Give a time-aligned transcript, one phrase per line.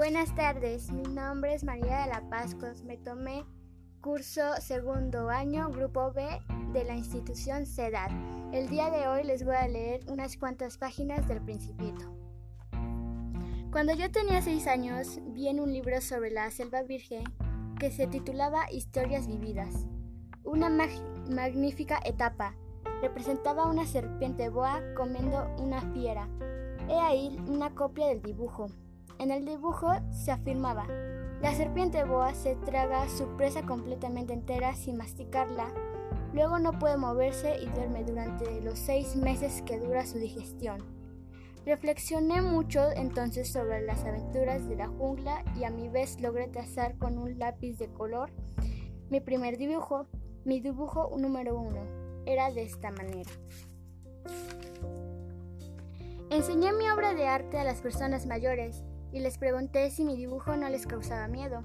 [0.00, 2.84] Buenas tardes, mi nombre es María de la Pascos.
[2.84, 3.44] Me tomé
[4.00, 6.26] curso segundo año, grupo B
[6.72, 8.10] de la institución CEDAD.
[8.54, 12.10] El día de hoy les voy a leer unas cuantas páginas del Principito.
[13.70, 17.24] Cuando yo tenía seis años, vi en un libro sobre la selva virgen
[17.78, 19.86] que se titulaba Historias vividas.
[20.44, 20.70] Una
[21.28, 22.54] magnífica etapa.
[23.02, 26.26] Representaba una serpiente boa comiendo una fiera.
[26.88, 28.68] He ahí una copia del dibujo.
[29.20, 30.86] En el dibujo se afirmaba,
[31.42, 35.74] la serpiente boa se traga su presa completamente entera sin masticarla,
[36.32, 40.78] luego no puede moverse y duerme durante los seis meses que dura su digestión.
[41.66, 46.96] Reflexioné mucho entonces sobre las aventuras de la jungla y a mi vez logré trazar
[46.96, 48.30] con un lápiz de color
[49.10, 50.06] mi primer dibujo,
[50.46, 51.82] mi dibujo número uno.
[52.24, 53.30] Era de esta manera.
[56.30, 60.56] Enseñé mi obra de arte a las personas mayores y les pregunté si mi dibujo
[60.56, 61.64] no les causaba miedo.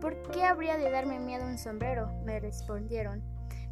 [0.00, 2.10] ¿Por qué habría de darme miedo un sombrero?
[2.24, 3.22] me respondieron.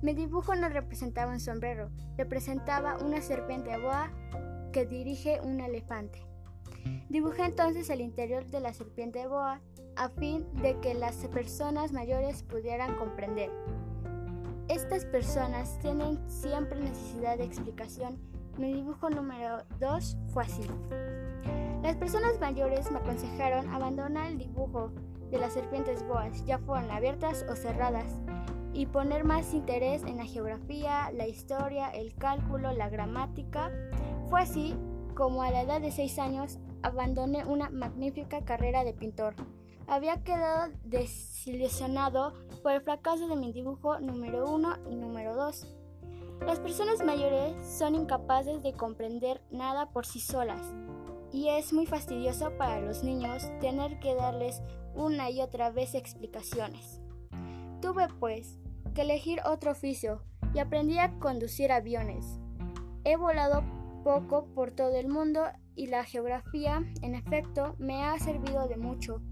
[0.02, 4.10] Mi dibujo no representaba un sombrero, representaba una serpiente boa
[4.72, 6.26] que dirige un elefante.
[7.08, 9.60] Dibujé entonces el interior de la serpiente boa
[9.96, 13.50] a fin de que las personas mayores pudieran comprender.
[14.68, 20.62] Estas personas tienen siempre necesidad de explicación mi dibujo número 2 fue así.
[21.82, 24.92] Las personas mayores me aconsejaron abandonar el dibujo
[25.32, 28.20] de las serpientes boas, ya fueran abiertas o cerradas,
[28.72, 33.72] y poner más interés en la geografía, la historia, el cálculo, la gramática.
[34.30, 34.76] Fue así
[35.16, 39.34] como a la edad de 6 años abandoné una magnífica carrera de pintor.
[39.88, 45.78] Había quedado desilusionado por el fracaso de mi dibujo número 1 y número 2
[46.46, 50.60] las personas mayores son incapaces de comprender nada por sí solas
[51.32, 54.62] y es muy fastidioso para los niños tener que darles
[54.94, 57.00] una y otra vez explicaciones.
[57.80, 58.58] Tuve pues
[58.94, 60.22] que elegir otro oficio
[60.54, 62.38] y aprendí a conducir aviones.
[63.04, 63.64] He volado
[64.04, 69.22] poco por todo el mundo y la geografía, en efecto, me ha servido de mucho.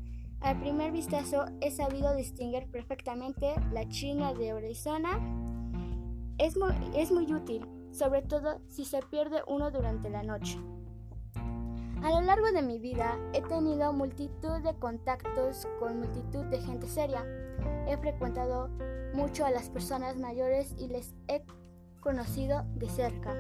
[0.40, 5.20] Al primer vistazo he sabido distinguir perfectamente la China de Arizona
[6.38, 10.58] es muy, útil, sobre todo si se pierde uno durante la noche.
[12.02, 16.86] A lo largo de mi vida he tenido multitud de contactos con multitud de gente
[16.86, 17.26] seria.
[17.86, 18.70] He frecuentado
[19.12, 21.42] mucho a las personas mayores y les he
[22.00, 23.34] conocido de cerca.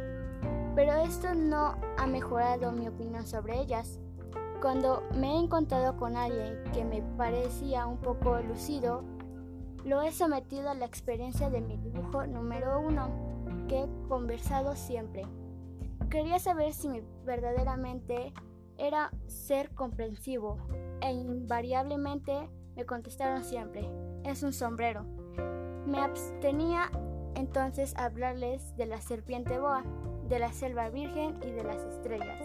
[0.74, 3.98] Pero esto no ha mejorado mi opinión sobre ellas.
[4.60, 9.02] Cuando me he encontrado con alguien que me parecía un poco lucido,
[9.86, 13.08] lo he sometido a la experiencia de mi dibujo número uno,
[13.68, 15.24] que he conversado siempre.
[16.10, 16.88] Quería saber si
[17.24, 18.32] verdaderamente
[18.78, 20.58] era ser comprensivo,
[21.00, 23.88] e invariablemente me contestaron siempre,
[24.24, 25.04] es un sombrero.
[25.86, 26.90] Me abstenía
[27.36, 29.84] entonces a hablarles de la serpiente boa,
[30.28, 32.44] de la selva virgen y de las estrellas.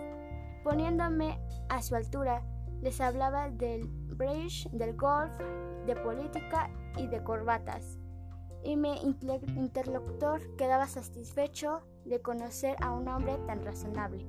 [0.63, 1.39] Poniéndome
[1.69, 2.45] a su altura,
[2.83, 5.33] les hablaba del bridge, del golf,
[5.87, 7.97] de política y de corbatas,
[8.63, 14.25] y mi interlocutor quedaba satisfecho de conocer a un hombre tan razonable.